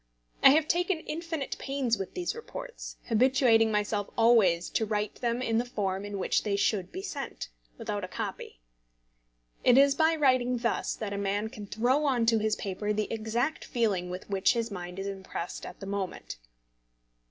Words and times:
I 0.41 0.49
have 0.49 0.67
taken 0.67 1.01
infinite 1.01 1.57
pains 1.59 1.95
with 1.95 2.15
these 2.15 2.33
reports, 2.33 2.97
habituating 3.03 3.71
myself 3.71 4.09
always 4.17 4.67
to 4.71 4.83
write 4.87 5.17
them 5.21 5.43
in 5.43 5.59
the 5.59 5.63
form 5.63 6.05
in 6.05 6.17
which 6.17 6.41
they 6.41 6.55
should 6.55 6.91
be 6.91 7.03
sent, 7.03 7.49
without 7.77 8.03
a 8.03 8.07
copy. 8.07 8.61
It 9.63 9.77
is 9.77 9.93
by 9.93 10.15
writing 10.15 10.57
thus 10.57 10.95
that 10.95 11.13
a 11.13 11.19
man 11.19 11.49
can 11.49 11.67
throw 11.67 12.05
on 12.05 12.25
to 12.25 12.39
his 12.39 12.55
paper 12.55 12.91
the 12.93 13.13
exact 13.13 13.63
feeling 13.63 14.09
with 14.09 14.27
which 14.27 14.53
his 14.53 14.71
mind 14.71 14.97
is 14.97 15.05
impressed 15.05 15.67
at 15.67 15.79
the 15.79 15.85
moment. 15.85 16.37